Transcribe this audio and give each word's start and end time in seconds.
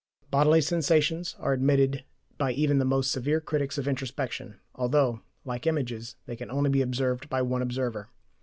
Bodily 0.31 0.61
sensations 0.61 1.35
are 1.37 1.53
admitted 1.53 2.05
by 2.39 2.51
even 2.53 2.79
the 2.79 2.85
most 2.85 3.11
severe 3.11 3.39
critics 3.39 3.77
of 3.77 3.87
introspection, 3.87 4.59
although, 4.73 5.21
like 5.45 5.67
images, 5.67 6.15
they 6.25 6.35
can 6.35 6.49
only 6.49 6.71
be 6.71 6.81
observed 6.81 7.29
by 7.29 7.43
one 7.43 7.61
observer. 7.61 8.09